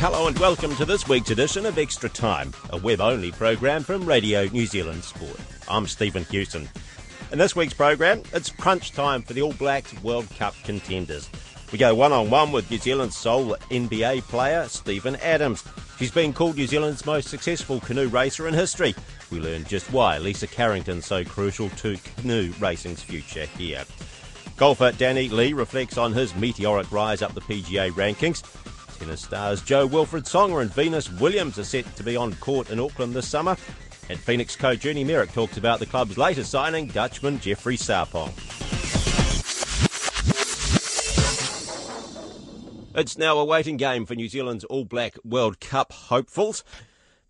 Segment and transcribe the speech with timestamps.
[0.00, 4.46] Hello and welcome to this week's edition of Extra Time, a web-only program from Radio
[4.46, 5.38] New Zealand Sport.
[5.68, 6.70] I'm Stephen Hewson.
[7.32, 11.28] In this week's program, it's crunch time for the All Blacks World Cup contenders.
[11.70, 15.64] We go one-on-one with New Zealand's sole NBA player, Steven Adams.
[15.98, 18.94] She's been called New Zealand's most successful canoe racer in history.
[19.30, 23.84] We learn just why Lisa Carrington's so crucial to canoe racing's future here.
[24.56, 28.42] Golfer Danny Lee reflects on his meteoric rise up the PGA rankings.
[29.00, 33.14] Tennis stars Jo-Wilfried Tsonga and Venus Williams are set to be on court in Auckland
[33.14, 33.56] this summer.
[34.10, 38.30] And Phoenix coach Ernie Merrick talks about the club's latest signing, Dutchman Jeffrey Sarpong.
[42.94, 46.62] It's now a waiting game for New Zealand's All Black World Cup hopefuls.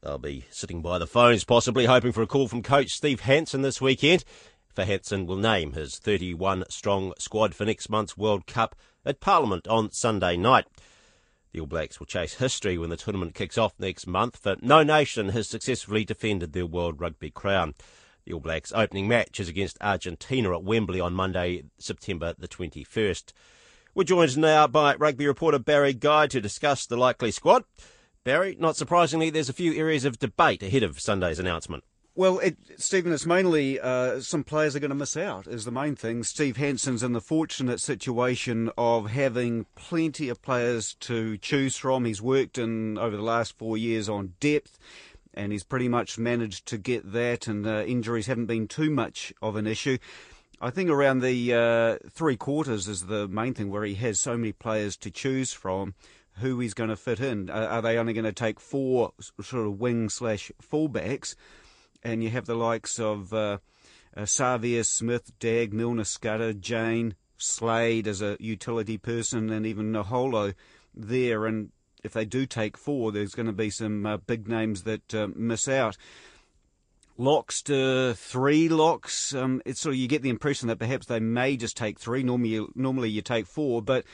[0.03, 3.63] They'll be sitting by the phones, possibly hoping for a call from coach Steve Hansen
[3.63, 4.25] this weekend.
[4.75, 8.75] For Hansen will name his 31 strong squad for next month's World Cup
[9.07, 10.65] at Parliament on Sunday night.
[11.53, 14.83] The All Blacks will chase history when the tournament kicks off next month, for no
[14.84, 17.75] nation has successfully defended their World Rugby crown.
[18.25, 23.33] The All Blacks' opening match is against Argentina at Wembley on Monday, September the 21st.
[23.95, 27.64] We're joined now by rugby reporter Barry Guy to discuss the likely squad.
[28.23, 31.83] Barry, not surprisingly, there's a few areas of debate ahead of Sunday's announcement.
[32.16, 35.70] Well, it, Stephen, it's mainly uh, some players are going to miss out, is the
[35.70, 36.25] main thing.
[36.25, 42.05] Steve Hansen's in the fortunate situation of having plenty of players to choose from.
[42.05, 44.77] He's worked in over the last four years on depth,
[45.35, 49.33] and he's pretty much managed to get that, and uh, injuries haven't been too much
[49.40, 49.96] of an issue.
[50.61, 54.36] I think around the uh, three quarters is the main thing where he has so
[54.36, 55.95] many players to choose from
[56.35, 57.51] who he's going to fit in.
[57.51, 61.36] are they only going to take four sort of wing slash fullbacks?
[62.02, 63.58] And you have the likes of uh,
[64.16, 70.55] uh, Savea, Smith, Dagg, Milner, Skudder, Jane, Slade as a utility person, and even Naholo
[70.94, 71.46] there.
[71.46, 71.70] And
[72.02, 75.28] if they do take four, there's going to be some uh, big names that uh,
[75.34, 75.96] miss out.
[77.16, 79.34] Locks to three locks.
[79.34, 82.22] Um, it's sort of you get the impression that perhaps they may just take three.
[82.22, 84.05] Normally, you, normally you take four, but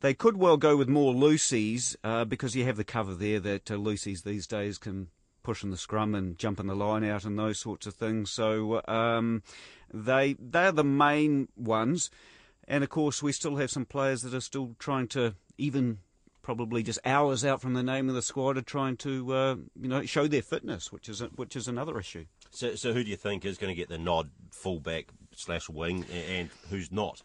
[0.00, 3.70] they could well go with more loosies uh, because you have the cover there that
[3.70, 5.08] uh, loosies these days can
[5.42, 8.30] pushing the scrum and jumping the line out and those sorts of things.
[8.30, 9.42] So um,
[9.92, 12.10] they they're the main ones,
[12.66, 15.98] and of course we still have some players that are still trying to even
[16.42, 19.88] probably just hours out from the name of the squad are trying to uh, you
[19.88, 22.24] know show their fitness, which is a, which is another issue.
[22.50, 26.04] So, so who do you think is going to get the nod, fullback slash wing,
[26.12, 27.22] and who's not?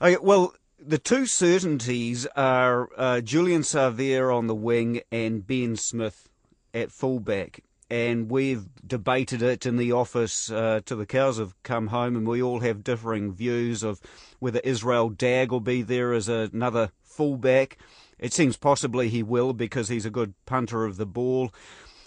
[0.00, 6.29] Okay, well, the two certainties are uh, Julian Savea on the wing and Ben Smith
[6.74, 7.62] at fullback.
[7.88, 12.26] And we've debated it in the office uh, till the cows have come home, and
[12.26, 14.00] we all have differing views of
[14.38, 17.78] whether Israel Dagg will be there as another fullback.
[18.18, 21.52] It seems possibly he will because he's a good punter of the ball.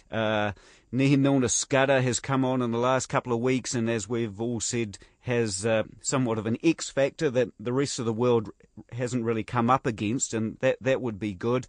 [0.10, 0.54] Uh,
[0.94, 4.40] Nehe Milner Skudder has come on in the last couple of weeks, and as we've
[4.40, 8.52] all said, has uh, somewhat of an X factor that the rest of the world
[8.92, 11.68] hasn't really come up against, and that, that would be good.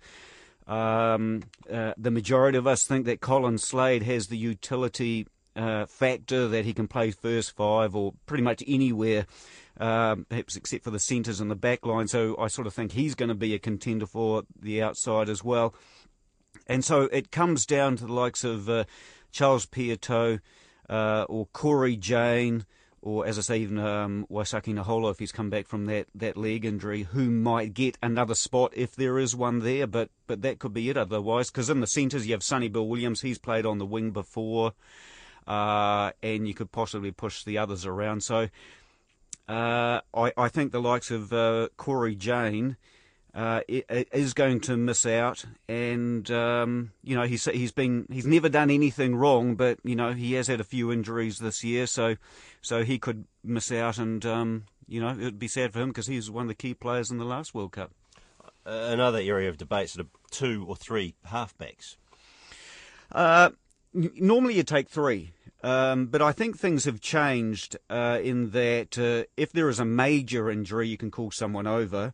[0.67, 5.27] Um, uh, the majority of us think that Colin Slade has the utility
[5.57, 9.27] uh, factor that he can play first five or pretty much anywhere,
[9.79, 12.09] uh, perhaps except for the centres and the back line.
[12.09, 15.45] So I sort of think he's going to be a contender for the outside as
[15.45, 15.75] well.
[16.67, 18.85] And so it comes down to the likes of uh,
[19.33, 20.41] Charles Piutau
[20.89, 22.65] uh, or Cory Jane
[23.05, 26.39] or as I say, even um, Waisake Naholo, if he's come back from that, that
[26.39, 30.59] leg injury, who might get another spot if there is one there, but but that
[30.59, 31.51] could be it otherwise.
[31.51, 34.73] Because in the centres, you have Sonny Bill Williams, he's played on the wing before,
[35.47, 38.23] uh, and you could possibly push the others around.
[38.23, 38.49] So
[39.51, 42.79] uh, I, I think the likes of uh, Cory Jane
[43.35, 48.49] uh, is going to miss out, and um, you know he's he's been he's never
[48.49, 52.17] done anything wrong, but you know he has had a few injuries this year, so
[52.63, 55.89] so he could miss out, and um, you know it would be sad for him
[55.89, 57.91] because he's one of the key players in the last World Cup.
[58.67, 61.97] Uh, another area of debate: sort of two or three halfbacks.
[63.11, 63.51] Uh,
[63.93, 65.33] normally you take three.
[65.65, 69.85] Um, but I think things have changed uh, in that uh, if there is a
[69.87, 72.13] major injury, you can call someone over.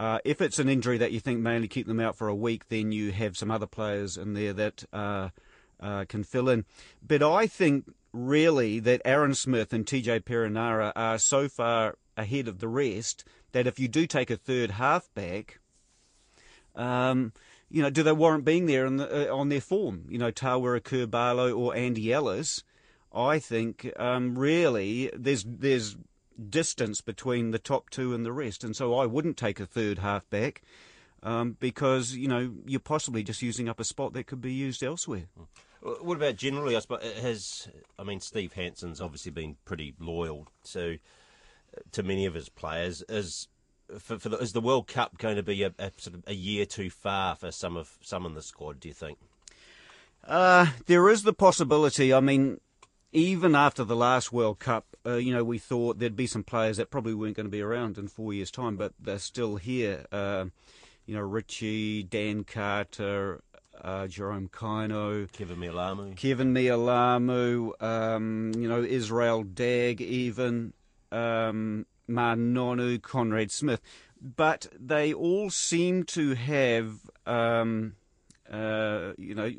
[0.00, 2.34] Uh, if it's an injury that you think may only keep them out for a
[2.34, 5.28] week, then you have some other players in there that uh,
[5.78, 6.64] uh, can fill in.
[7.06, 12.60] But I think really that Aaron Smith and TJ Perenara are so far ahead of
[12.60, 15.60] the rest that if you do take a third halfback,
[16.74, 17.34] um,
[17.68, 20.06] you know, do they warrant being there the, uh, on their form?
[20.08, 22.64] You know, Tawera Kerr-Barlow or Andy Ellis.
[23.12, 25.96] I think um, really there's there's
[26.48, 29.98] distance between the top two and the rest, and so I wouldn't take a third
[29.98, 30.62] halfback
[31.22, 34.82] um, because you know you're possibly just using up a spot that could be used
[34.82, 35.24] elsewhere.
[35.82, 36.76] What about generally?
[36.76, 40.98] I suppose has I mean Steve Hansen's obviously been pretty loyal to
[41.92, 43.02] to many of his players.
[43.08, 43.48] Is
[43.98, 46.34] for, for the, is the World Cup going to be a, a, sort of a
[46.34, 48.80] year too far for some of some in the squad?
[48.80, 49.18] Do you think?
[50.24, 52.12] Uh, there is the possibility.
[52.12, 52.60] I mean,
[53.12, 56.76] even after the last World Cup, uh, you know, we thought there'd be some players
[56.76, 60.06] that probably weren't going to be around in four years' time, but they're still here.
[60.12, 60.46] Uh,
[61.06, 63.42] you know, Richie, Dan Carter,
[63.82, 70.72] uh, Jerome Kaino, Keven Mealamu, Keven Mealamu, um, you know, Israel Dagg, even
[71.10, 73.80] um, Nonu, Conrad Smith,
[74.20, 76.98] but they all seem to have.
[77.26, 77.94] Um,
[78.50, 79.52] uh, you know,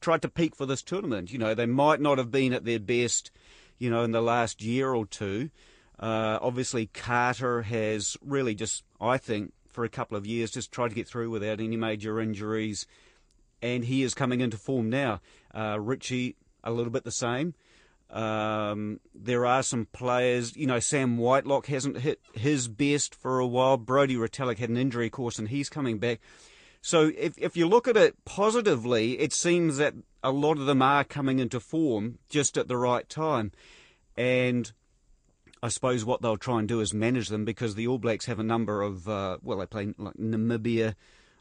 [0.00, 1.32] tried to peak for this tournament.
[1.32, 3.30] You know, they might not have been at their best,
[3.78, 5.50] you know, in the last year or two.
[5.98, 10.88] Uh, obviously, Carter has really just, I think, for a couple of years, just tried
[10.88, 12.86] to get through without any major injuries,
[13.62, 15.20] and he is coming into form now.
[15.54, 17.54] Uh, Richie, a little bit the same.
[18.10, 23.46] Um, there are some players, you know, Sam Whitelock hasn't hit his best for a
[23.46, 23.76] while.
[23.76, 26.20] Brodie Retallick had an injury course and he's coming back.
[26.80, 30.82] So if, if you look at it positively, it seems that a lot of them
[30.82, 33.52] are coming into form just at the right time.
[34.16, 34.70] And
[35.62, 38.38] I suppose what they'll try and do is manage them because the All Blacks have
[38.38, 40.94] a number of, uh, well, they play like Namibia,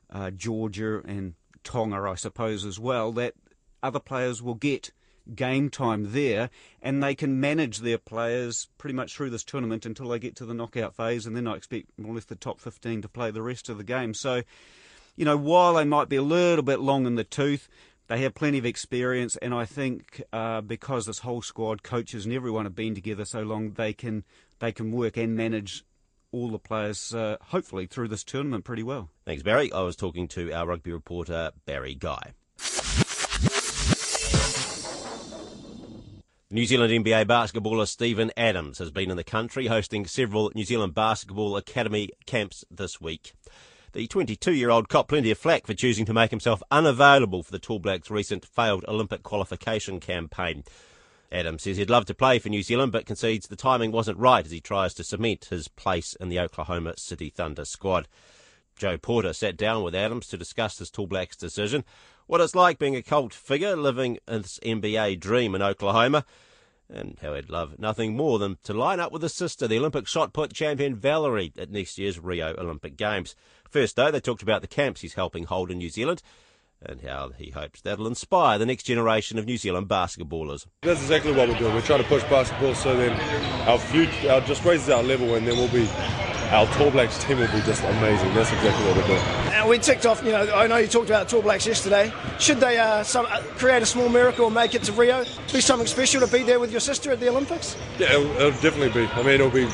[0.10, 3.34] uh, Georgia, and Tonga, I suppose, as well, that
[3.84, 4.92] other players will get
[5.36, 6.50] game time there
[6.82, 10.46] and they can manage their players pretty much through this tournament until they get to
[10.46, 13.32] the knockout phase and then I expect more or less the top 15 to play
[13.32, 14.14] the rest of the game.
[14.14, 14.44] So
[15.18, 17.68] you know, while they might be a little bit long in the tooth,
[18.08, 22.34] they have plenty of experience, and I think uh, because this whole squad, coaches and
[22.34, 24.24] everyone have been together so long, they can
[24.60, 25.84] they can work and manage
[26.32, 29.10] all the players, uh, hopefully, through this tournament pretty well.
[29.26, 29.72] Thanks, Barry.
[29.74, 32.34] I was talking to our rugby reporter, Barry Guy.
[36.50, 40.94] New Zealand NBA basketballer Steven Adams has been in the country hosting several New Zealand
[40.94, 43.34] Basketball Academy camps this week.
[43.98, 47.52] The 22 year old copped plenty of flack for choosing to make himself unavailable for
[47.52, 50.64] the Tall Blacks' recent failed Olympic qualification campaign.
[51.32, 54.46] Adams says he'd love to play for New Zealand, but concedes the timing wasn't right
[54.46, 58.08] as he tries to cement his place in the Oklahoma City Thunder squad.
[58.76, 61.84] Joe Porter sat down with Adams to discuss his Tall Blacks decision,
[62.28, 66.24] what it's like being a cult figure living his NBA dream in Oklahoma,
[66.88, 70.08] and how he'd love nothing more than to line up with his sister, the Olympic
[70.08, 73.36] shot put champion Valerie, at next year's Rio Olympic Games.
[73.70, 76.22] First, though, they talked about the camps he's helping hold in New Zealand
[76.82, 80.66] and how he hopes that'll inspire the next generation of New Zealand basketballers.
[80.84, 81.74] That's exactly what we're doing.
[81.74, 83.20] We're trying to push basketball so then
[83.68, 85.88] our future, our just raises our level, and then we'll be
[86.52, 88.34] our Tall Blacks team will be just amazing.
[88.34, 89.47] That's exactly what we're doing.
[89.68, 92.14] We ticked off, you know, I know you talked about the Tall Blacks yesterday.
[92.40, 95.60] Should they uh, some, uh, create a small miracle and make it to Rio, be
[95.60, 97.76] something special to be there with your sister at the Olympics?
[98.00, 99.08] Yeah, it'll, it'll definitely be.
[99.12, 99.66] I mean, it'll be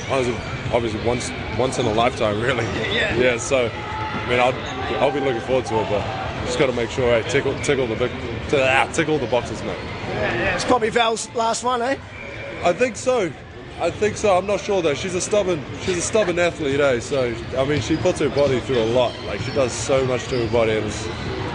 [0.71, 2.65] obviously once once in a lifetime, really.
[2.91, 3.15] Yeah.
[3.15, 4.53] Yeah, so, I mean, I'll,
[4.99, 6.01] I'll be looking forward to it, but
[6.45, 8.09] just got to make sure I hey, tickle, tickle, the,
[8.53, 9.77] ah, tickle the boxes, mate.
[9.77, 11.97] Yeah, yeah, it's probably Val's last one, eh?
[12.63, 13.31] I think so.
[13.83, 14.37] I think so.
[14.37, 14.93] I'm not sure though.
[14.93, 17.01] She's a stubborn, she's a stubborn athlete, eh?
[17.01, 19.13] So I mean, she puts her body through a lot.
[19.25, 20.89] Like she does so much to her body, and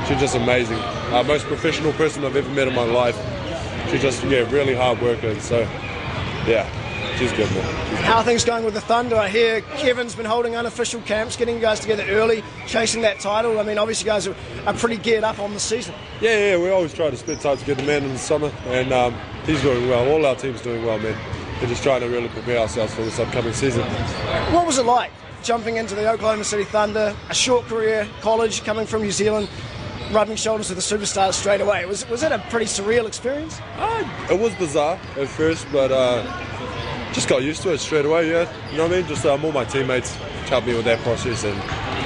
[0.07, 0.77] she's just amazing.
[0.77, 3.17] Uh, most professional person I've ever met in my life.
[3.89, 5.41] She's just yeah, really hard worker.
[5.41, 5.61] So
[6.47, 6.69] yeah,
[7.17, 7.97] she's good, man.
[7.97, 9.17] She's How are things going with the Thunder?
[9.17, 13.59] I hear Kevin's been holding unofficial camps, getting you guys together early, chasing that title.
[13.59, 15.95] I mean, obviously, you guys are, are pretty geared up on the season.
[16.21, 16.59] Yeah, yeah.
[16.59, 19.15] We always try to spend time together, man, in the summer, and um,
[19.47, 20.07] he's doing well.
[20.11, 21.17] All our team's doing well, man
[21.61, 23.83] we're just trying to really prepare ourselves for this upcoming season.
[24.53, 25.11] What was it like
[25.43, 29.49] jumping into the Oklahoma City Thunder, a short career, college, coming from New Zealand,
[30.13, 31.85] rubbing shoulders with the superstars straight away?
[31.87, 33.61] Was, was it a pretty surreal experience?
[33.77, 36.23] Uh, it was bizarre at first, but uh,
[37.13, 38.51] just got used to it straight away, yeah.
[38.71, 39.09] You know what I mean?
[39.09, 40.15] Just um, all my teammates
[40.49, 41.57] helped me with that process, and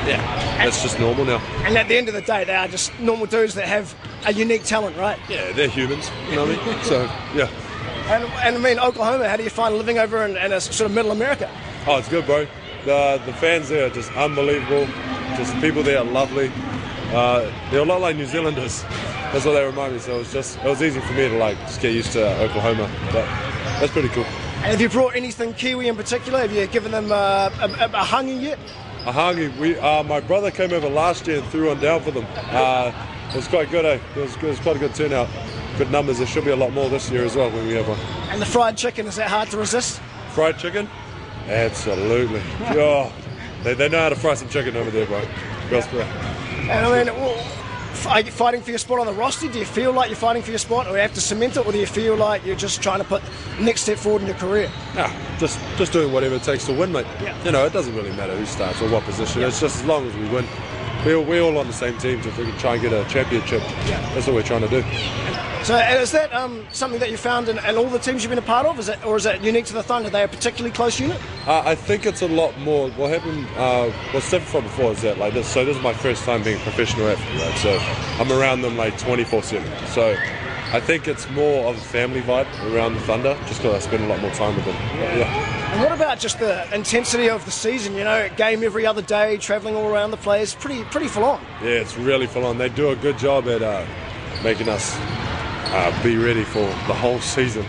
[0.07, 0.17] yeah,
[0.59, 1.39] that's just normal now.
[1.65, 3.95] And at the end of the day, they are just normal dudes that have
[4.27, 5.19] a unique talent, right?
[5.29, 6.85] Yeah, they're humans, you know what I mean?
[6.85, 7.03] So,
[7.35, 7.51] yeah.
[8.11, 10.91] And, and I mean, Oklahoma, how do you find living over in, in a sort
[10.91, 11.51] of middle America?
[11.87, 12.47] Oh, it's good, bro.
[12.85, 14.87] The the fans there are just unbelievable.
[15.37, 16.51] Just people there are lovely.
[17.13, 18.83] Uh, they're a lot like New Zealanders.
[19.33, 19.99] That's what they remind me.
[19.99, 22.27] So it was just it was easy for me to like just get used to
[22.43, 22.91] Oklahoma.
[23.13, 23.25] But
[23.81, 24.25] that's pretty cool.
[24.25, 26.41] And have you brought anything Kiwi in particular?
[26.41, 28.59] Have you given them uh, a, a, a hangi yet?
[29.07, 29.57] A hangi.
[29.59, 32.27] We uh, my brother came over last year and threw one down for them.
[32.37, 32.93] Uh,
[33.31, 33.85] it was quite good.
[33.85, 33.99] Eh?
[34.17, 35.29] It was, it was quite a good turnout.
[35.79, 36.19] Good numbers.
[36.19, 37.99] There should be a lot more this year as well when we have one.
[38.31, 40.01] And the fried chicken is that hard to resist?
[40.33, 40.89] Fried chicken?
[41.49, 42.43] Absolutely.
[42.61, 43.13] oh,
[43.63, 45.23] they, they know how to fry some chicken over there, bro.
[45.71, 46.03] Gospel.
[46.03, 47.63] And I mean, well,
[48.07, 49.49] are you fighting for your spot on the roster?
[49.49, 51.67] Do you feel like you're fighting for your spot, or you have to cement it,
[51.67, 53.23] or do you feel like you're just trying to put
[53.61, 54.71] next step forward in your career?
[54.95, 57.07] Nah, just just doing whatever it takes to win, mate.
[57.21, 57.45] Yeah.
[57.45, 59.43] You know, it doesn't really matter who starts or what position.
[59.43, 59.49] Yeah.
[59.49, 60.47] It's just as long as we win.
[61.05, 63.09] We're, we're all on the same team to if we can try and get a
[63.09, 63.61] championship.
[63.87, 64.01] Yeah.
[64.15, 64.83] That's what we're trying to do.
[65.65, 68.31] So, and is that um, something that you found in, in all the teams you've
[68.31, 68.81] been a part of?
[68.81, 70.09] Is it, or is it unique to the Thunder?
[70.09, 71.21] Are they a particularly close unit?
[71.47, 72.91] Uh, I think it's a lot more.
[72.91, 75.47] What happened, uh, what's different from before is that like this.
[75.47, 77.59] So this is my first time being a professional athlete, right?
[77.59, 77.79] So
[78.21, 79.87] I'm around them like 24/7.
[79.87, 80.17] So
[80.73, 84.03] I think it's more of a family vibe around the Thunder, just because I spend
[84.03, 84.75] a lot more time with them.
[84.75, 85.73] Yeah.
[85.75, 87.95] And what about just the intensity of the season?
[87.95, 91.41] You know, game every other day, travelling all around the place, pretty pretty full on.
[91.63, 92.59] Yeah, it's really full on.
[92.59, 93.87] They do a good job at uh,
[94.43, 94.99] making us
[95.73, 97.65] uh, be ready for the whole season.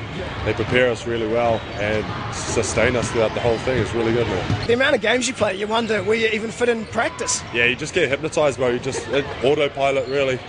[0.46, 3.82] They prepare us really well and sustain us throughout the whole thing.
[3.82, 4.68] It's really good, man.
[4.68, 7.42] The amount of games you play, you wonder will you even fit in practice?
[7.54, 8.70] Yeah, you just get hypnotized, bro.
[8.70, 10.40] You just it, autopilot really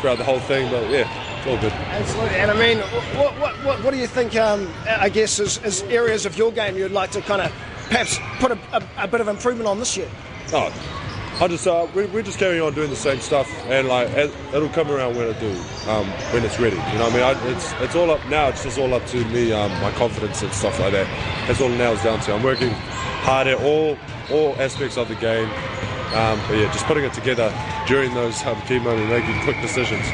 [0.00, 0.68] throughout the whole thing.
[0.70, 1.72] But yeah, it's all good.
[1.72, 2.36] Absolutely.
[2.36, 2.78] And I mean,
[3.16, 4.34] what what, what, what do you think?
[4.34, 7.52] Um, I guess is, is areas of your game you'd like to kind of
[7.88, 10.08] perhaps put a, a, a bit of improvement on this year.
[10.52, 10.72] Oh,
[11.40, 14.32] I just uh, we, we're just carrying on doing the same stuff, and like it,
[14.54, 15.50] it'll come around when it do,
[15.88, 16.76] um, when it's ready.
[16.76, 18.48] You know, I mean, I, it's it's all up now.
[18.48, 21.08] It's just all up to me, um, my confidence and stuff like that.
[21.48, 22.34] That's all it nails down to.
[22.34, 23.98] I'm working hard at all
[24.30, 25.48] all aspects of the game.
[26.14, 27.52] Um, but yeah, just putting it together
[27.88, 30.06] during those um, key moments, making quick decisions.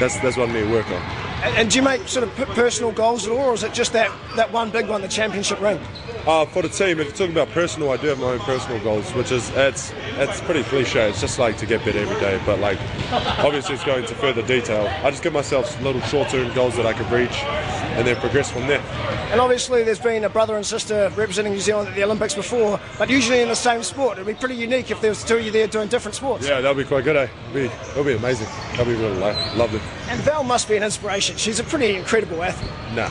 [0.00, 1.31] That's that's what I need to work on.
[1.42, 4.12] And, do you make sort of personal goals at all, or is it just that,
[4.36, 5.80] that one big one, the championship ring?
[6.24, 8.78] Uh, for the team, if you're talking about personal, I do have my own personal
[8.84, 11.08] goals, which is it's it's pretty cliche.
[11.10, 12.78] It's just like to get better every day, but like
[13.10, 14.86] obviously it's going into further detail.
[15.04, 17.42] I just give myself little short-term goals that I can reach,
[17.92, 18.80] and then progress from there.
[19.30, 22.80] And obviously, there's been a brother and sister representing New Zealand at the Olympics before,
[22.98, 24.18] but usually in the same sport.
[24.18, 26.46] It'd be pretty unique if there was two of you there doing different sports.
[26.48, 27.16] Yeah, that'll be quite good.
[27.16, 27.28] Eh?
[27.50, 28.46] It'll be it'll be amazing.
[28.72, 29.80] That'll be really lovely.
[30.08, 31.36] And Val must be an inspiration.
[31.36, 32.70] She's a pretty incredible athlete.
[32.94, 33.10] Nah,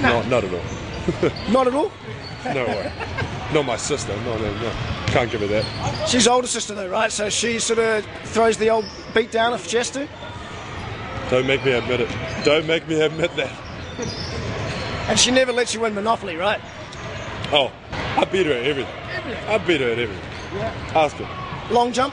[0.00, 0.20] Nah.
[0.22, 0.62] not not at all.
[1.50, 1.90] Not at all.
[2.52, 2.92] No way.
[3.54, 4.14] Not my sister.
[4.24, 4.70] No, no, no.
[5.06, 6.06] Can't give her that.
[6.08, 7.10] She's older sister though, right?
[7.10, 10.06] So she sort of throws the old beat down if she has to.
[11.30, 12.10] Don't make me admit it.
[12.44, 13.50] Don't make me admit that.
[15.08, 16.60] And she never lets you win Monopoly, right?
[17.50, 18.94] Oh, I beat her at everything.
[19.48, 20.22] I beat her at everything.
[20.94, 21.72] Ask her.
[21.72, 22.12] Long jump.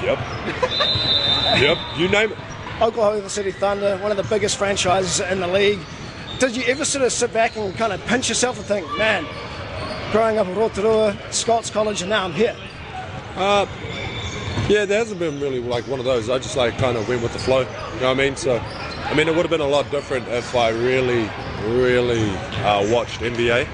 [0.00, 0.18] Yep.
[1.60, 1.78] yep.
[1.98, 2.38] You name it.
[2.80, 5.80] Oklahoma City Thunder, one of the biggest franchises in the league.
[6.38, 9.26] Did you ever sort of sit back and kind of pinch yourself and think, man,
[10.12, 12.56] growing up in Rotorua, Scots College, and now I'm here?
[13.36, 13.66] Uh,
[14.68, 16.30] yeah, there hasn't been really like one of those.
[16.30, 17.60] I just like kind of went with the flow.
[17.60, 18.36] You know what I mean?
[18.36, 18.56] So,
[19.04, 21.30] I mean, it would have been a lot different if I really,
[21.66, 22.30] really
[22.64, 23.66] uh, watched NBA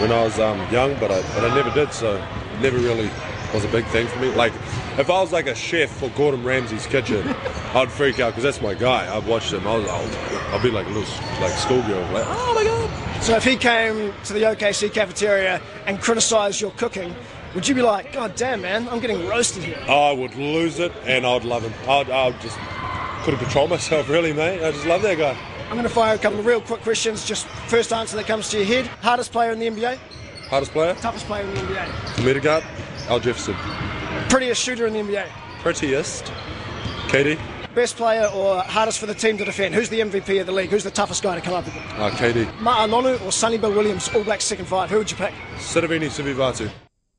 [0.00, 1.92] when I was um, young, but I, but I never did.
[1.92, 3.10] So, it never really
[3.52, 4.34] was a big thing for me.
[4.34, 4.52] Like,
[4.98, 7.26] if I was like a chef for Gordon Ramsay's kitchen,
[7.74, 9.14] I'd freak out because that's my guy.
[9.14, 9.66] I've watched him.
[9.66, 13.22] I was, I'll, I'll be like a little like schoolgirl, like, oh my god.
[13.22, 17.14] So if he came to the OKC cafeteria and criticised your cooking,
[17.54, 19.82] would you be like, God damn, man, I'm getting roasted here?
[19.88, 21.72] I would lose it, and I'd love him.
[21.88, 22.58] I'd, I'd just
[23.26, 24.62] couldn't control myself, really, mate.
[24.62, 25.36] I just love that guy.
[25.64, 27.24] I'm going to fire a couple of real quick questions.
[27.26, 28.86] Just first answer that comes to your head.
[29.02, 29.98] Hardest player in the NBA?
[30.48, 31.86] Hardest player, Toughest player in the NBA?
[32.22, 32.62] Medegaard,
[33.08, 33.56] Al Jefferson.
[34.28, 35.26] Prettiest shooter in the NBA?
[35.58, 36.32] Prettiest,
[37.08, 37.36] Katie,
[37.74, 39.74] Best player or hardest for the team to defend?
[39.74, 40.70] Who's the MVP of the league?
[40.70, 41.94] Who's the toughest guy to come up against?
[41.96, 44.88] uh, Katie, Ma'a Nonu or Sonny Bill Williams, All Blacks second five?
[44.88, 45.34] Who would you pick?
[45.56, 46.70] Sitiveni Sivivatu.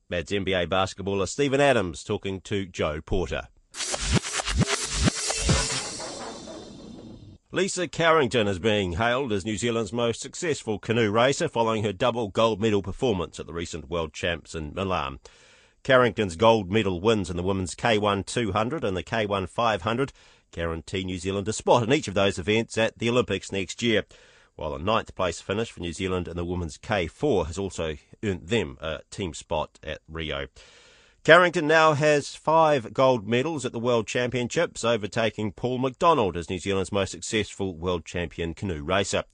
[0.10, 3.50] That's NBA basketballer Steven Adams talking to Joe Porter.
[7.58, 12.28] Lisa Carrington is being hailed as New Zealand's most successful canoe racer following her double
[12.28, 15.18] gold medal performance at the recent World Champs in Milan.
[15.82, 20.14] Carrington's gold medal wins in the women's K1 200 and the K1 500
[20.52, 24.04] guarantee New Zealand a spot in each of those events at the Olympics next year,
[24.56, 28.50] while a ninth place finish for New Zealand in the women's K4 has also earned
[28.50, 30.46] them a team spot at Rio.
[31.28, 36.58] Carrington now has five gold medals at the World Championships, overtaking Paul MacDonald as New
[36.58, 39.26] Zealand's most successful world champion canoe racer.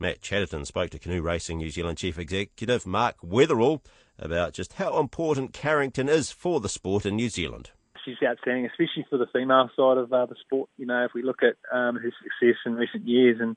[0.00, 3.82] Matt Chatterton spoke to Canoe Racing New Zealand Chief Executive Mark Weatherall
[4.18, 7.70] about just how important Carrington is for the sport in New Zealand
[8.04, 10.70] she's outstanding, especially for the female side of uh, the sport.
[10.76, 13.56] You know, if we look at um, her success in recent years and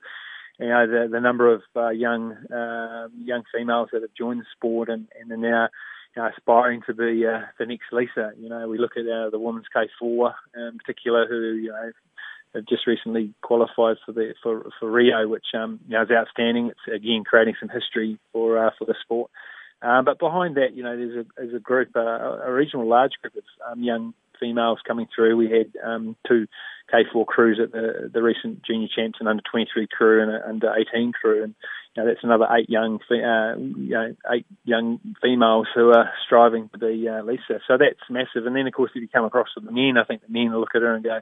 [0.60, 4.46] you know the, the number of uh, young uh, young females that have joined the
[4.56, 5.68] sport and, and are now
[6.16, 8.32] you know, aspiring to be uh, the next Lisa.
[8.38, 11.92] You know, we look at uh, the women's K4 in particular, who you know
[12.54, 16.68] have just recently qualified for the for for Rio, which um, you know, is outstanding.
[16.68, 19.30] It's again creating some history for uh, for the sport.
[19.82, 23.12] Um, but behind that, you know, there's a, there's a group, uh, a regional large
[23.22, 25.36] group of um, young females coming through.
[25.36, 26.46] We had um, two
[26.92, 30.72] K4 crews at the the recent junior champs, an under 23 crew and an under
[30.74, 31.54] 18 crew, and
[31.94, 36.68] you know, that's another eight young uh, you know, eight young females who are striving
[36.70, 37.60] to be uh, Lisa.
[37.66, 38.46] So that's massive.
[38.46, 40.56] And then of course if you come across to the men, I think the men
[40.56, 41.20] look at her and go,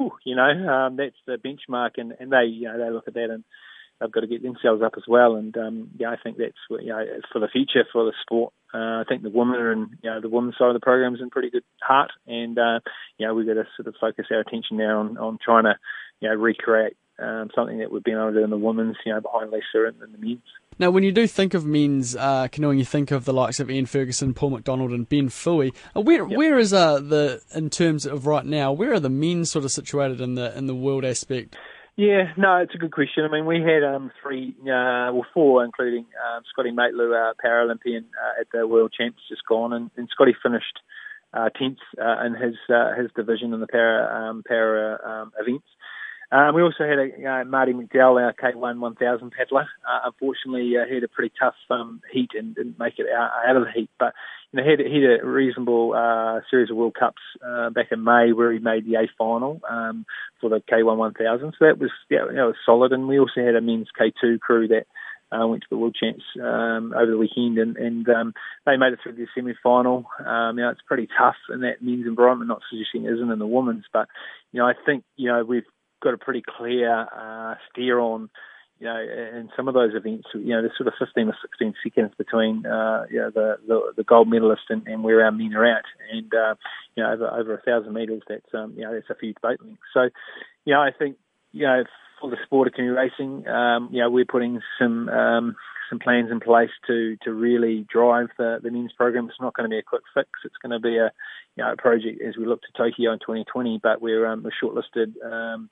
[0.00, 3.14] Ooh, you know, um, that's the benchmark, and, and they you know they look at
[3.14, 3.44] that and
[4.04, 5.36] they've got to get themselves up as well.
[5.36, 8.52] And um, yeah, I think that's you know for the future for the sport.
[8.72, 11.14] Uh, I think the women are in you know the women's side of the program
[11.14, 12.80] is in pretty good heart, and uh,
[13.18, 15.74] you know we've got to sort of focus our attention now on, on trying to
[16.20, 19.12] you know recreate um, something that we've been able to do in the women's, you
[19.12, 20.42] know, behind Lisa and, and the men's.
[20.78, 23.70] Now, when you do think of men's uh, canoeing, you think of the likes of
[23.70, 25.72] Ian Ferguson, Paul MacDonald, and Ben Fouhy.
[25.94, 26.36] Uh, where yep.
[26.36, 28.72] where is uh, the in terms of right now?
[28.72, 31.56] Where are the men sort of situated in the in the world aspect?
[31.96, 33.24] Yeah, no, it's a good question.
[33.24, 38.02] I mean, we had um, three, uh, well, four, including um, Scotty Martlew, our Paralympian
[38.02, 40.80] uh, at the World Champs just gone, and, and Scotty finished
[41.32, 45.66] uh, tenth uh, in his uh, his division in the para um, para um, events.
[46.34, 49.68] Um, we also had a, uh, Marty McDowell, our K1 1000 paddler.
[49.88, 53.30] Uh, unfortunately, uh, he had a pretty tough um, heat and didn't make it out,
[53.46, 53.88] out of the heat.
[54.00, 54.14] But
[54.50, 57.92] you know, he had, he had a reasonable uh, series of World Cups uh, back
[57.92, 60.06] in May where he made the A final um,
[60.40, 61.54] for the K1 1000.
[61.56, 62.92] So that was yeah, that was solid.
[62.92, 64.86] And we also had a men's K2 crew that
[65.30, 68.34] uh, went to the World Champs um, over the weekend, and, and um,
[68.66, 70.04] they made it through the semi-final.
[70.18, 72.48] Um, you know, it's pretty tough in that men's environment.
[72.48, 74.08] Not suggesting it isn't in the women's, but
[74.52, 75.64] you know, I think you know we've
[76.04, 78.30] got a pretty clear uh, steer on,
[78.78, 81.74] you know, in some of those events, you know, there's sort of 15 or 16
[81.82, 85.54] seconds between, uh, you know, the, the, the gold medalist and, and where our men
[85.54, 85.84] are at.
[86.12, 86.54] And, uh,
[86.94, 89.58] you know, over, over a thousand metres, that's, um, you know, that's a few boat
[89.64, 89.82] lengths.
[89.94, 90.10] So,
[90.64, 91.16] you know, I think,
[91.52, 91.84] you know,
[92.24, 95.56] for the sport of canoe racing, um, we're putting some, um,
[95.90, 99.28] some plans in place to to really drive the, the men's program.
[99.28, 100.30] It's not going to be a quick fix.
[100.44, 101.12] It's going to be a
[101.56, 103.80] you know a project as we look to Tokyo in 2020.
[103.82, 105.68] But we're um, we're shortlisted um,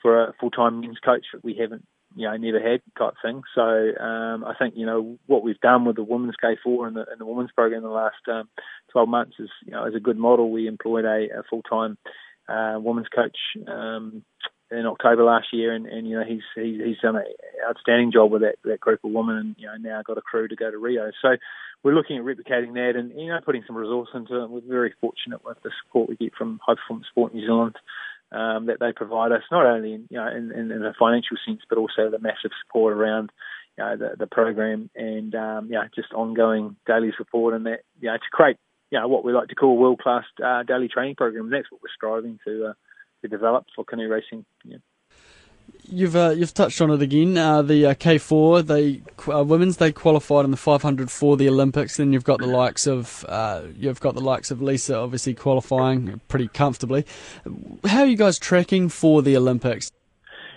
[0.00, 3.42] for a full time men's coach that we haven't you know never had type thing.
[3.54, 7.04] So um, I think you know what we've done with the women's K4 and the,
[7.10, 8.48] and the women's program in the last um,
[8.92, 10.50] 12 months is you know is a good model.
[10.50, 11.98] We employed a, a full time
[12.48, 13.36] uh, women's coach
[13.68, 14.24] um,
[14.70, 17.24] in October last year, and, and you know he's he's he's done an
[17.68, 20.48] outstanding job with that that group of women, and you know now got a crew
[20.48, 21.10] to go to Rio.
[21.22, 21.36] So
[21.82, 24.50] we're looking at replicating that, and you know putting some resource into it.
[24.50, 27.76] We're very fortunate with the support we get from High Performance Sport New Zealand.
[28.32, 31.36] Um, that they provide us, not only in, you know, in, in, in, a financial
[31.46, 33.30] sense, but also the massive support around
[33.78, 37.82] you know, the, the program and um, you know, just ongoing daily support and that
[38.00, 38.56] you know, to create
[38.90, 41.50] you know, what we like to call world class uh, daily training program.
[41.50, 42.72] That's what we're striving to uh,
[43.24, 44.44] to develop for canoe racing.
[44.64, 44.76] Yeah.
[45.86, 47.36] You've uh, you've touched on it again.
[47.36, 51.96] Uh, the uh, K4, they uh, women's they qualified in the 500 for the Olympics.
[51.96, 56.20] Then you've got the likes of uh, you've got the likes of Lisa, obviously qualifying
[56.28, 57.04] pretty comfortably.
[57.86, 59.90] How are you guys tracking for the Olympics?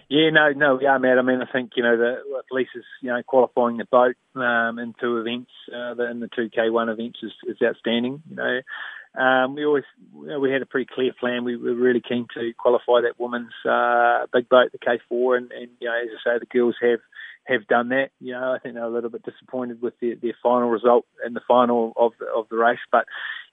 [0.09, 1.19] Yeah, no, no, we are, Matt.
[1.19, 4.93] I mean, I think you know the Lisa's you know qualifying the boat um, in
[4.99, 8.23] two events, uh, the, in the two K1 events is, is outstanding.
[8.29, 8.59] You know,
[9.17, 11.43] um, we always you know, we had a pretty clear plan.
[11.43, 15.69] We were really keen to qualify that women's uh, big boat, the K4, and, and
[15.79, 16.99] you know, as I say, the girls have
[17.45, 18.11] have done that.
[18.19, 21.33] You know, I think they're a little bit disappointed with their, their final result in
[21.33, 23.05] the final of the, of the race, but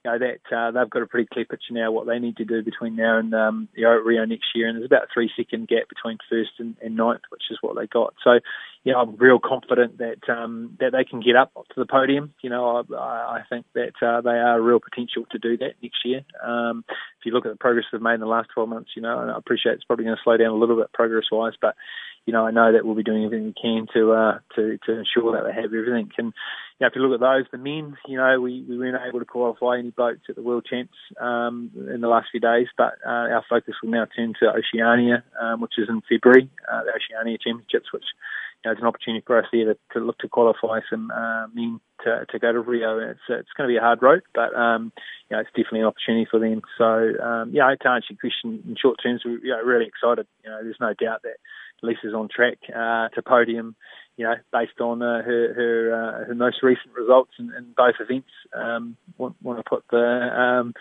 [0.05, 2.45] you know that uh, they've got a pretty clear picture now what they need to
[2.45, 5.67] do between now and um, you Rio next year, and there's about a three second
[5.67, 8.13] gap between first and, and ninth, which is what they got.
[8.23, 8.39] So,
[8.83, 12.33] you know, I'm real confident that um, that they can get up to the podium.
[12.41, 15.73] You know, I, I think that uh, they are a real potential to do that
[15.81, 16.21] next year.
[16.43, 19.01] Um, if you look at the progress they've made in the last 12 months, you
[19.01, 21.53] know, and I appreciate it's probably going to slow down a little bit progress wise,
[21.59, 21.75] but
[22.25, 24.99] you know, I know that we'll be doing everything we can to uh, to to
[24.99, 26.11] ensure that they have everything.
[26.17, 26.33] And
[26.79, 29.25] you if you look at those, the men, you know, we, we weren't able to
[29.25, 33.31] qualify any boats at the World Champs um, in the last few days, but uh,
[33.31, 37.37] our focus will now turn to Oceania, um, which is in February, uh, the Oceania
[37.37, 38.03] Championships, which
[38.63, 41.47] you know, is an opportunity for us there to, to look to qualify some uh,
[41.53, 42.99] men to, to go to Rio.
[42.99, 44.91] It's it's going to be a hard road, but um,
[45.29, 46.61] you know, it's definitely an opportunity for them.
[46.77, 50.27] So um, yeah, to answer your question in short terms, we're you know, really excited.
[50.43, 51.37] You know, there's no doubt that
[51.81, 53.75] Lisa's on track uh, to podium.
[54.17, 57.95] You know, based on uh, her her uh, her most recent results in, in both
[57.99, 60.73] events, um, want, want to put the um,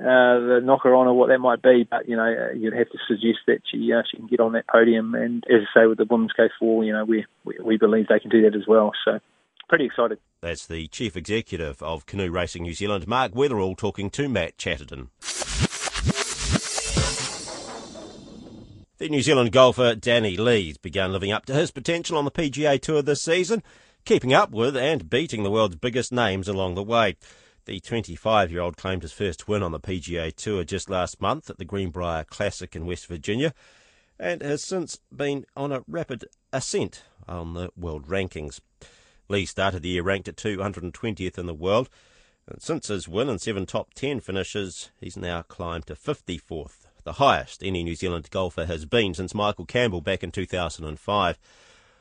[0.00, 2.98] uh, the knocker on or what that might be, but you know you'd have to
[3.06, 5.14] suggest that she uh, she can get on that podium.
[5.14, 8.18] And as I say, with the women's K4, you know we, we we believe they
[8.18, 8.92] can do that as well.
[9.04, 9.20] So
[9.68, 10.18] pretty excited.
[10.40, 15.10] That's the chief executive of Canoe Racing New Zealand, Mark Weatherall, talking to Matt Chatterton.
[19.00, 22.78] The New Zealand golfer Danny Lee's begun living up to his potential on the PGA
[22.78, 23.62] Tour this season,
[24.04, 27.16] keeping up with and beating the world's biggest names along the way.
[27.64, 31.48] The 25 year old claimed his first win on the PGA Tour just last month
[31.48, 33.54] at the Greenbrier Classic in West Virginia
[34.18, 38.60] and has since been on a rapid ascent on the world rankings.
[39.30, 41.88] Lee started the year ranked at 220th in the world,
[42.46, 47.14] and since his win and seven top 10 finishes, he's now climbed to 54th the
[47.14, 51.38] highest any New Zealand golfer has been since Michael Campbell back in 2005.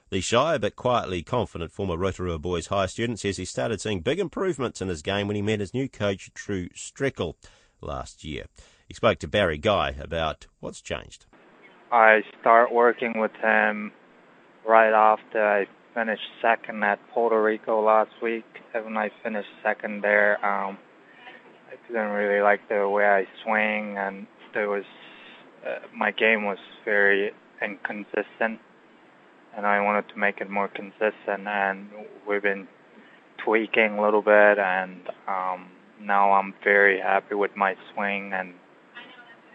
[0.10, 4.20] The shy but quietly confident former Rotorua Boys High student says he started seeing big
[4.20, 7.36] improvements in his game when he met his new coach, True Streckle,
[7.80, 8.46] last year.
[8.88, 11.28] He spoke to Barry Guy about what's changed.
[11.92, 13.92] I start working with him
[14.68, 18.46] right after I finished second at Puerto Rico last week.
[18.74, 20.78] When I finished second there, um,
[21.68, 24.86] I didn't really like the way I swing and there was
[25.66, 27.32] uh, my game was very
[27.62, 28.60] inconsistent,
[29.56, 31.48] and I wanted to make it more consistent.
[31.48, 31.90] And
[32.28, 32.68] we've been
[33.44, 35.70] tweaking a little bit, and um,
[36.02, 38.54] now I'm very happy with my swing, and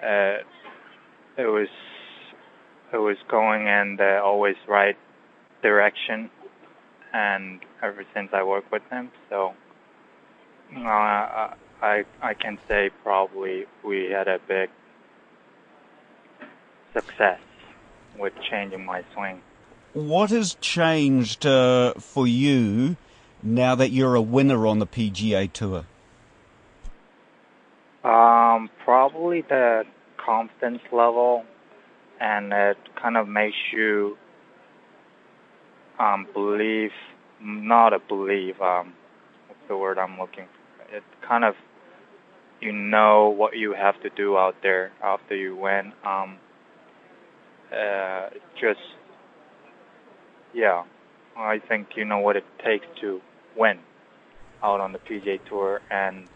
[0.03, 0.43] uh,
[1.39, 1.69] it was
[2.93, 4.97] it was going in the always right
[5.63, 6.31] direction,
[7.13, 9.55] and ever since I worked with him, so.
[10.77, 14.71] Uh, I I can say probably we had a big
[16.95, 17.41] success
[18.19, 19.43] with changing my swing.
[19.93, 22.97] What has changed uh, for you
[23.43, 25.85] now that you're a winner on the PGA Tour?
[28.03, 29.85] Um, probably the
[30.17, 31.45] confidence level,
[32.21, 34.17] and it kind of makes you
[35.99, 36.91] um, believe,
[37.41, 38.61] not a believe.
[38.61, 38.95] Um,
[39.49, 40.97] what's the word I'm looking for?
[40.97, 41.55] It kind of
[42.61, 45.93] you know what you have to do out there after you win.
[46.05, 46.39] Um,
[47.75, 48.81] uh, just
[50.55, 50.85] yeah,
[51.37, 53.21] I think you know what it takes to
[53.57, 53.79] win
[54.63, 56.29] out on the PGA Tour, and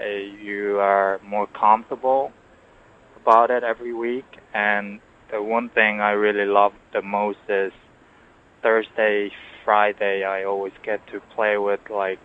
[0.00, 2.32] uh, you are more comfortable
[3.20, 4.26] about it every week.
[4.54, 7.72] And the one thing I really love the most is
[8.62, 9.30] Thursday,
[9.64, 10.24] Friday.
[10.24, 12.18] I always get to play with like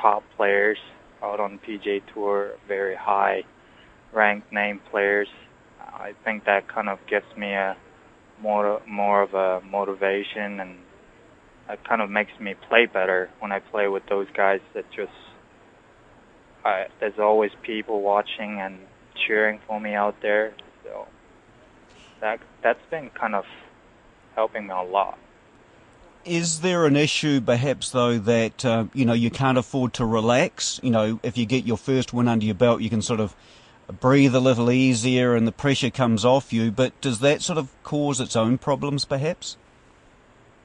[0.00, 0.78] top players
[1.22, 3.42] out on PGA Tour, very high
[4.12, 5.28] ranked name players.
[5.80, 7.76] I think that kind of gives me a
[8.40, 10.78] more more of a motivation and
[11.68, 15.12] it kind of makes me play better when I play with those guys that just
[16.64, 18.78] I, there's always people watching and
[19.26, 20.52] cheering for me out there.
[20.84, 21.06] So
[22.20, 23.44] that that's been kind of
[24.34, 25.18] helping me a lot.
[26.24, 30.80] Is there an issue perhaps though that uh, you know you can't afford to relax?
[30.82, 33.34] You know if you get your first win under your belt you can sort of
[33.92, 36.70] breathe a little easier and the pressure comes off you.
[36.70, 39.56] But does that sort of cause its own problems, perhaps?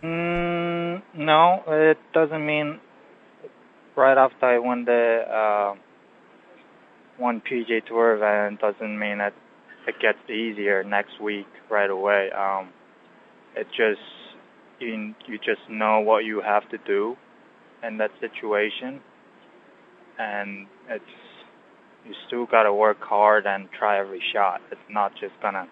[0.03, 2.79] Mm, no, it doesn't mean
[3.95, 5.75] right after I won the uh,
[7.17, 9.33] one PGA Tour event doesn't mean that
[9.87, 12.29] it gets easier next week right away.
[12.31, 12.69] Um,
[13.55, 14.01] it just
[14.79, 17.15] you you just know what you have to do
[17.83, 19.01] in that situation,
[20.19, 21.03] and it's
[22.07, 24.61] you still got to work hard and try every shot.
[24.71, 25.67] It's not just gonna,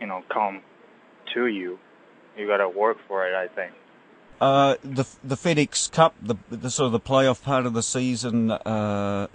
[0.00, 0.62] you know, come
[1.34, 1.78] to you.
[2.36, 3.34] You got to work for it.
[3.34, 3.72] I think.
[4.40, 8.50] Uh, the the FedEx Cup, the, the sort of the playoff part of the season,
[8.50, 9.28] uh,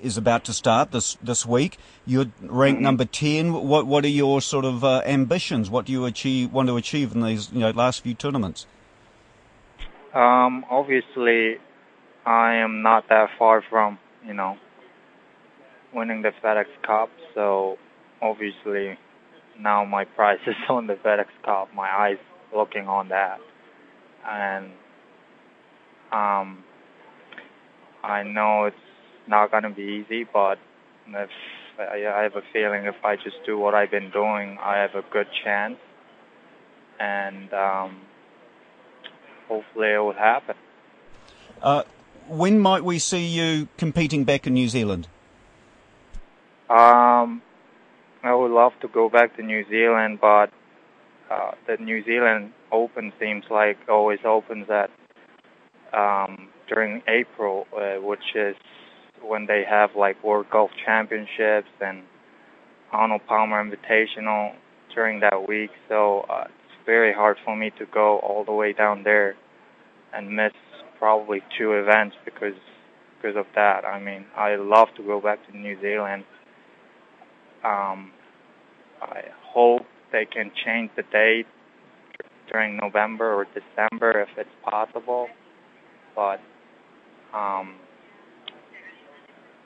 [0.00, 1.78] is about to start this this week.
[2.04, 2.84] You're ranked mm-hmm.
[2.84, 3.52] number ten.
[3.52, 5.70] What what are your sort of uh, ambitions?
[5.70, 8.66] What do you achieve want to achieve in these you know last few tournaments?
[10.14, 11.58] Um, obviously,
[12.24, 14.56] I am not that far from you know
[15.94, 17.78] winning the FedEx Cup, so
[18.20, 18.98] obviously
[19.58, 21.72] now my price is on the FedEx Cup.
[21.74, 22.18] My eyes
[22.54, 23.40] looking on that,
[24.26, 24.66] and
[26.12, 26.64] um,
[28.02, 28.76] I know it's
[29.26, 30.58] not gonna be easy, but
[31.08, 31.30] if
[31.78, 35.04] I, have a feeling if I just do what I've been doing, I have a
[35.12, 35.78] good chance,
[37.00, 38.00] and um,
[39.48, 40.56] hopefully it will happen.
[41.62, 41.82] Uh,
[42.28, 45.08] when might we see you competing back in New Zealand?
[46.70, 47.42] Um,
[48.22, 50.50] I would love to go back to New Zealand, but
[51.30, 54.90] uh, the New Zealand Open seems like always opens at
[55.92, 58.56] um, during April, uh, which is
[59.22, 62.02] when they have like World Golf Championships and
[62.92, 64.54] Arnold Palmer Invitational
[64.94, 65.70] during that week.
[65.88, 69.36] So uh, it's very hard for me to go all the way down there
[70.14, 70.52] and miss
[70.98, 72.54] probably two events because
[73.20, 73.84] because of that.
[73.84, 76.24] I mean, I love to go back to New Zealand.
[77.64, 78.12] Um,
[79.00, 81.46] I hope they can change the date
[82.50, 85.28] during November or December if it's possible.
[86.14, 86.40] But
[87.32, 87.74] um,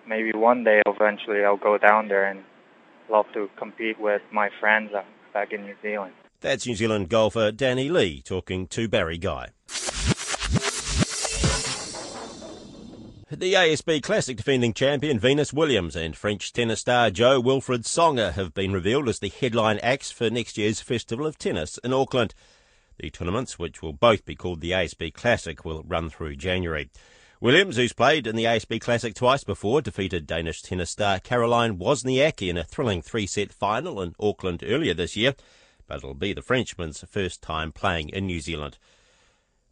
[0.09, 2.43] maybe one day eventually I'll go down there and
[3.11, 4.93] love to compete with my friends
[5.35, 6.15] back in New Zealand.
[6.41, 9.49] That's New Zealand golfer Danny Lee talking to Barry Guy.
[13.31, 18.73] The ASB Classic defending champion Venus Williams and French tennis star Jo-Wilfried Tsonga have been
[18.73, 22.33] revealed as the headline acts for next year's Festival of Tennis in Auckland.
[22.97, 26.89] The tournaments, which will both be called the ASB Classic, will run through January.
[27.39, 32.49] Williams, who's played in the ASB Classic twice before, defeated Danish tennis star Caroline Wozniacki
[32.49, 35.35] in a thrilling three-set final in Auckland earlier this year,
[35.87, 38.79] but it'll be the Frenchman's first time playing in New Zealand.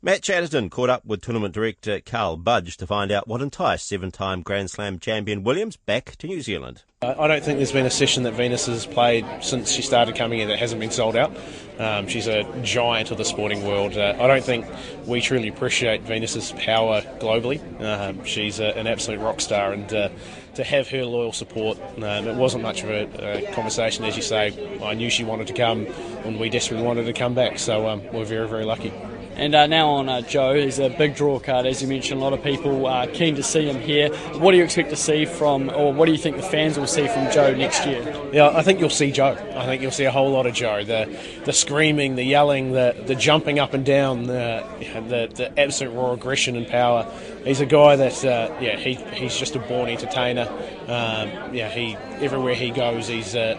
[0.06, 4.42] Matt Chatterton caught up with tournament director Karl Budge to find out what enticed seven-time
[4.42, 6.84] Grand Slam champion Williams back to New Zealand.
[7.02, 10.38] I don't think there's been a session that Venus has played since she started coming
[10.38, 11.36] here that hasn't been sold out.
[11.80, 13.98] Um, she's a giant of the sporting world.
[13.98, 14.64] Uh, I don't think
[15.06, 17.60] we truly appreciate Venus's power globally.
[17.82, 20.10] Um, she's a, an absolute rock star, and uh,
[20.54, 24.22] to have her loyal support, um, it wasn't much of a, a, conversation, as you
[24.22, 24.80] say.
[24.84, 25.84] I knew she wanted to come,
[26.24, 28.92] and we desperately wanted to come back, so um, we're very, very lucky.
[29.36, 32.20] And uh, now on uh, Jo, he's a big draw card, as you mentioned.
[32.20, 34.08] A lot of people are keen to see him here.
[34.38, 36.86] What do you expect to see from, or what do you think the fans will
[36.86, 38.02] see from Jo next year?
[38.32, 39.36] Yeah, I think you'll see Jo.
[39.54, 40.84] I think you'll see a whole lot of Jo.
[40.84, 45.92] The the screaming, the yelling, the the jumping up and down, the the, the absolute
[45.92, 47.06] raw aggression and power.
[47.46, 50.48] He's a guy that, uh, yeah, he, he's just a born entertainer.
[50.88, 53.54] Um, yeah, he everywhere he goes, he's uh,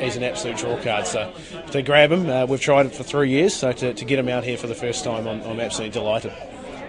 [0.00, 1.06] he's an absolute draw card.
[1.06, 1.30] So
[1.72, 3.54] to grab him, uh, we've tried it for three years.
[3.54, 6.32] So to, to get him out here for the first time, I'm, I'm absolutely delighted.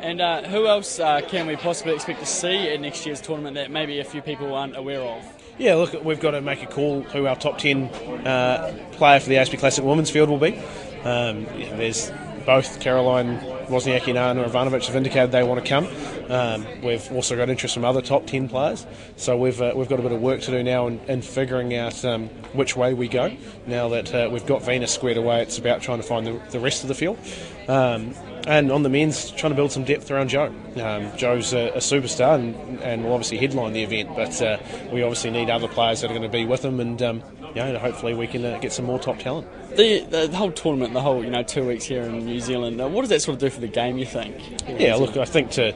[0.02, 3.56] And uh, who else uh, can we possibly expect to see at next year's tournament
[3.56, 5.26] that maybe a few people aren't aware of?
[5.58, 7.84] Yeah, look, we've got to make a call who our top 10
[8.26, 10.58] uh, player for the ASB Classic Women's Field will be.
[11.04, 12.14] Um, yeah, there's
[12.46, 15.88] both Caroline Wozniacki and Ana Ivanovic have indicated they want to come.
[16.30, 18.86] Um, we've also got interest from other top 10 players.
[19.16, 21.76] So we've, uh, we've got a bit of work to do now in, in figuring
[21.76, 23.36] out um, which way we go.
[23.68, 26.60] Now that uh, we've got Venus squared away, it's about trying to find the, the
[26.60, 27.18] rest of the field.
[27.68, 28.16] Um,
[28.48, 30.46] and on the men's, trying to build some depth around Jo.
[30.82, 34.58] Um, Jo's a, a, superstar and, and will obviously headline the event, but uh,
[34.92, 37.24] we obviously need other players that are going to be with him, and um,
[37.56, 39.48] you know, hopefully we can uh, get some more top talent.
[39.76, 42.82] The, the, the whole tournament, the whole you know two weeks here in New Zealand,
[42.82, 43.98] uh, what does that sort of do for the game?
[43.98, 44.36] You think?
[44.68, 45.74] Yeah, look, I think to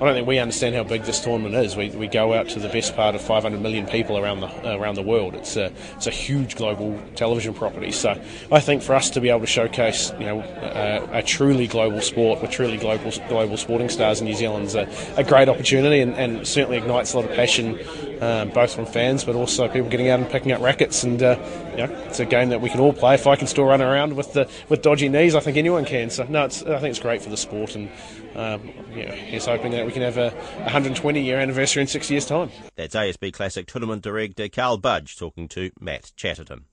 [0.00, 1.76] I don't think we understand how big this tournament is.
[1.76, 4.96] We, we go out to the best part of 500 million people around the around
[4.96, 5.34] the world.
[5.34, 7.92] It's a it's a huge global television property.
[7.92, 11.66] So I think for us to be able to showcase you know uh, a truly
[11.66, 15.48] global sport with truly global global sporting stars in New Zealand is a, a great
[15.48, 17.78] opportunity and, and, certainly ignites a lot of passion
[18.20, 21.04] um, both from fans but also people getting out and picking up rackets.
[21.04, 21.38] And uh,
[21.72, 23.14] you know, it's a game that we can all play.
[23.14, 26.10] If I can still run around with the with dodgy knees, I think anyone can.
[26.10, 27.90] So no, I think it's great for the sport and
[28.34, 32.26] um, you he's hoping that we can have a 120 year anniversary in six years'
[32.26, 32.50] time.
[32.76, 36.64] That's ASB Classic Tournament Director Karl Budge talking to Matt Chatterton.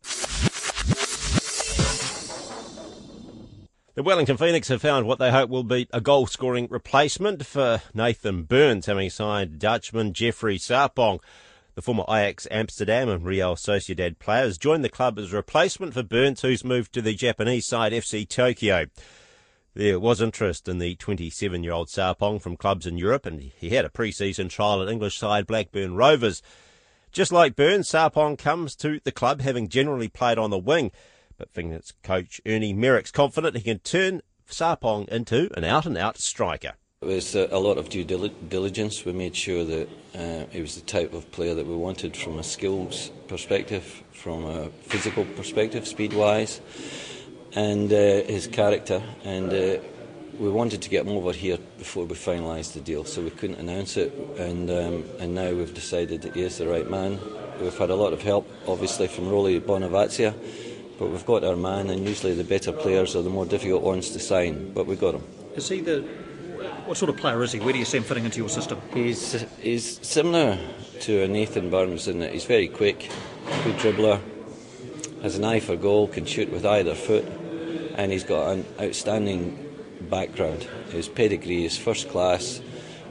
[3.96, 7.82] The Wellington Phoenix have found what they hope will be a goal scoring replacement for
[7.94, 11.20] Nathan Burns, having signed Dutchman Jeffrey Sarpong.
[11.80, 16.04] The former Ajax Amsterdam and Real Sociedad players joined the club as a replacement for
[16.04, 18.88] Burns, who's moved to the Japanese side FC Tokyo.
[19.76, 23.70] There was interest in the 27 year old Sarpong from clubs in Europe, and he
[23.70, 26.42] had a pre season trial at English side Blackburn Rovers.
[27.14, 30.92] Just like Burns, Sarpong comes to the club having generally played on the wing,
[31.38, 36.18] but Phoenix coach Ernie Merrick's confident he can turn Sarpong into an out and out
[36.18, 36.74] striker.
[37.02, 39.06] It was a lot of due diligence.
[39.06, 42.38] We made sure that uh, he was the type of player that we wanted from
[42.38, 46.60] a skills perspective, from a physical perspective, speed wise
[47.56, 49.78] and uh, his character, and uh,
[50.40, 53.60] we wanted to get him over here before we finalised the deal, so we couldn't
[53.60, 57.18] announce it, and um, and now we've decided that he is the right man.
[57.62, 60.34] We've had a lot of help, obviously, from Rolly Bonevacia,
[61.00, 64.10] but we've got our man, and usually the better players are the more difficult ones
[64.10, 65.24] to sign, but we got him.
[65.56, 66.04] Is he the
[66.90, 67.60] what sort of player is he?
[67.60, 68.82] Where do you see him fitting into your system?
[68.92, 70.58] He's he's similar
[71.02, 73.12] to Nathan Burns in that he's very quick,
[73.64, 74.20] good dribbler,
[75.22, 77.26] has an eye for goal, can shoot with either foot.
[77.94, 79.44] and he's got an outstanding
[80.10, 80.64] background.
[80.90, 82.60] His pedigree is first class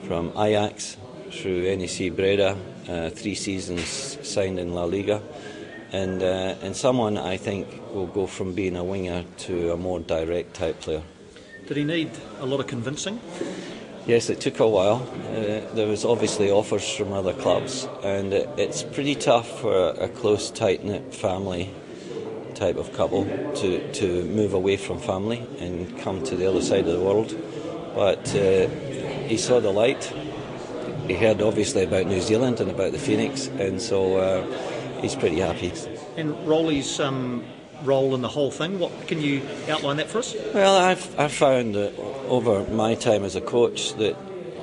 [0.02, 0.96] from Ajax
[1.30, 5.22] through NAC Breda, uh, three seasons signed in La Liga,
[5.92, 10.00] and uh, and someone I think will go from being a winger to a more
[10.00, 11.02] direct type player.
[11.68, 13.20] Did he need a lot of convincing?
[14.06, 15.06] Yes, it took a while.
[15.26, 20.08] Uh, there was obviously offers from other clubs, and it, it's pretty tough for a,
[20.08, 21.68] close, tight knit family
[22.54, 23.26] type of couple
[23.56, 27.36] to, to move away from family and come to the other side of the world.
[27.94, 28.68] But uh,
[29.26, 30.10] he saw the light.
[31.06, 35.40] He heard obviously about New Zealand and about the Phoenix, and so uh, he's pretty
[35.40, 35.70] happy.
[36.16, 37.44] And Rolly's um,
[37.82, 40.34] role in the whole thing, what can you outline that for us?
[40.54, 41.94] Well, I've, I've found that
[42.28, 44.16] over my time as a coach that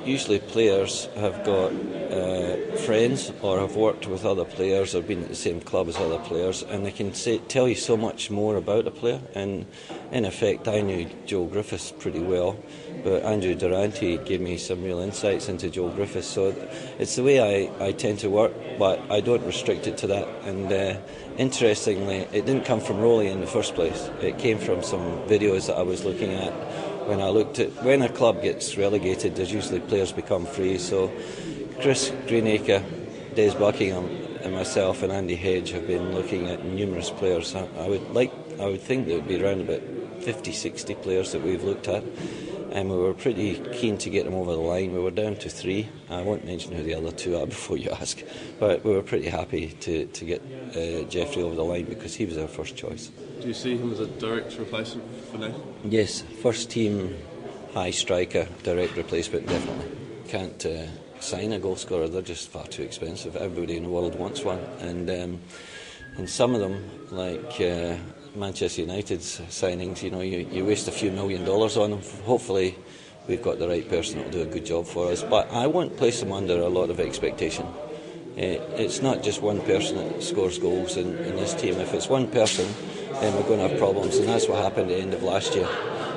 [0.04, 1.72] usually players have got
[2.10, 5.96] uh, friends or have worked with other players or been at the same club as
[5.96, 9.20] other players, and they can say, tell you so much more about a player.
[9.34, 9.66] And
[10.12, 12.58] in effect, I knew Joel Griffiths pretty well,
[13.02, 16.28] but Andrew Durante gave me some real insights into Joel Griffiths.
[16.28, 16.54] So
[16.98, 20.28] it's the way I, I tend to work, but I don't restrict it to that.
[20.44, 21.00] And uh,
[21.38, 24.10] interestingly, it didn't come from Rolly in the first place.
[24.20, 26.52] It came from some videos that I was looking at
[27.06, 30.76] when I looked at when a club gets relegated, there's usually players become free.
[30.76, 31.12] So
[31.80, 32.82] Chris Greenacre,
[33.34, 34.06] Des Buckingham,
[34.42, 37.54] and myself and Andy Hedge have been looking at numerous players.
[37.54, 39.82] I, I would like, I would think there would be around about
[40.22, 42.02] 50, 60 players that we've looked at.
[42.72, 44.92] And we were pretty keen to get them over the line.
[44.92, 45.88] We were down to three.
[46.10, 48.22] I won't mention who the other two are before you ask,
[48.58, 50.42] but we were pretty happy to, to get
[50.74, 53.10] uh, Jeffrey over the line because he was our first choice.
[53.40, 55.62] Do you see him as a direct replacement for Nathan?
[55.84, 57.16] Yes, first team
[57.72, 59.90] high striker, direct replacement, definitely.
[60.28, 60.86] Can't uh,
[61.20, 63.36] sign a goal scorer, they're just far too expensive.
[63.36, 64.58] Everybody in the world wants one.
[64.80, 65.40] And, um,
[66.16, 67.96] and some of them, like uh,
[68.34, 72.02] Manchester United's signings, you know, you, you waste a few million dollars on them.
[72.24, 72.76] Hopefully,
[73.28, 75.22] we've got the right person that will do a good job for us.
[75.22, 77.66] But I won't place them under a lot of expectation.
[78.36, 81.80] Uh, it's not just one person that scores goals in, in this team.
[81.80, 82.68] If it's one person,
[83.20, 85.54] then we're going to have problems, and that's what happened at the end of last
[85.54, 85.68] year.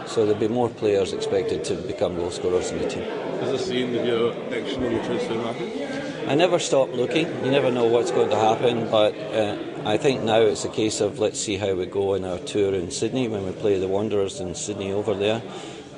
[0.05, 3.28] So there'll be more players expected to become goal scorers in the team.
[3.41, 6.27] Is this the end of your action in the transfer market?
[6.27, 7.25] I never stop looking.
[7.43, 10.99] You never know what's going to happen, but uh, I think now it's a case
[10.99, 13.87] of let's see how we go in our tour in Sydney when we play the
[13.87, 15.41] Wanderers in Sydney over there,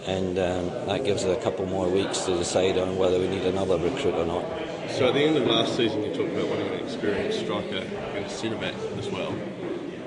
[0.06, 3.44] and um, that gives us a couple more weeks to decide on whether we need
[3.44, 4.46] another recruit or not.
[4.92, 7.84] So at the end of last season, you talked about wanting an experienced striker
[8.16, 9.32] and centre back as well.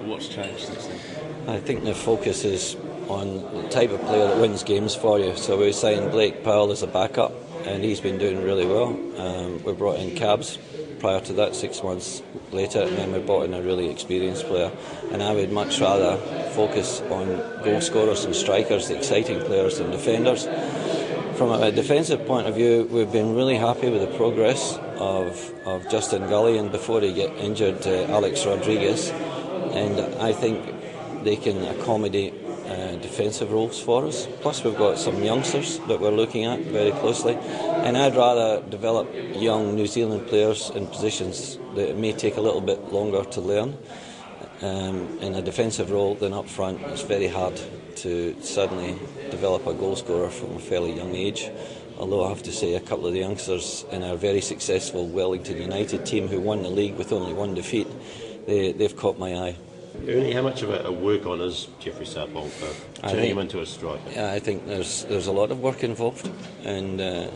[0.04, 1.48] What's changed since then?
[1.48, 2.76] I think the focus is
[3.08, 5.36] on the type of player that wins games for you.
[5.36, 7.32] So we signed Blake Powell as a backup,
[7.66, 8.88] and he's been doing really well.
[9.18, 10.58] Um, we brought in Cabs
[11.00, 14.70] prior to that, six months later, and then we brought in a really experienced player.
[15.12, 16.16] And I would much rather
[16.52, 17.26] focus on
[17.62, 20.44] goal scorers and strikers, the exciting players, than defenders.
[21.36, 25.90] From a defensive point of view, we've been really happy with the progress of, of
[25.90, 29.10] Justin Gulley, and before he get injured, uh, Alex Rodriguez.
[29.10, 30.64] And I think
[31.24, 32.32] they can accommodate
[33.04, 34.26] defensive roles for us.
[34.40, 37.34] Plus, we've got some youngsters that we're looking at very closely.
[37.84, 42.62] And I'd rather develop young New Zealand players in positions that may take a little
[42.62, 43.76] bit longer to learn.
[44.62, 47.60] Um, in a defensive role than up front, it's very hard
[47.96, 48.96] to suddenly
[49.30, 51.50] develop a goal scorer from a fairly young age.
[51.98, 55.60] Although I have to say, a couple of the youngsters in our very successful Wellington
[55.60, 57.86] United team who won the league with only one defeat,
[58.46, 59.56] they, they've caught my eye.
[60.08, 63.38] Ernie, how much of a, a work on is Jeffrey Sarpong for turning think- him
[63.38, 64.02] into a striker?
[64.10, 66.30] Yeah, I think there's there's a lot of work involved,
[66.64, 67.28] and uh,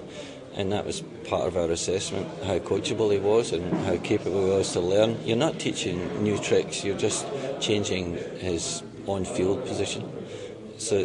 [0.55, 4.51] and that was part of our assessment how coachable he was and how capable he
[4.51, 5.17] was to learn.
[5.25, 7.27] You're not teaching new tricks; you're just
[7.61, 10.11] changing his on-field position.
[10.79, 11.05] So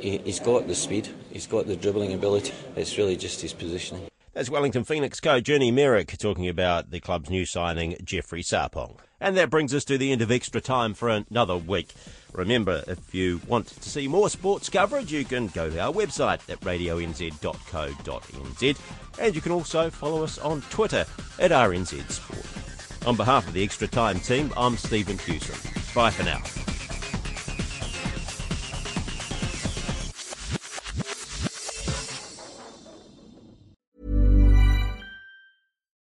[0.00, 2.52] he, he's got the speed, he's got the dribbling ability.
[2.76, 4.08] It's really just his positioning.
[4.34, 8.96] That's Wellington Phoenix coach Ernie Merrick talking about the club's new signing, Jeffrey Sarpong.
[9.22, 11.94] And that brings us to the end of extra time for another week.
[12.32, 16.40] Remember, if you want to see more sports coverage, you can go to our website
[16.50, 17.30] at radionz.co.nz
[19.20, 21.06] and you can also follow us on Twitter
[21.38, 23.06] at RNZ Sport.
[23.06, 25.70] On behalf of the Extra Time team, I'm Stephen Hewson.
[25.94, 26.71] Bye for now.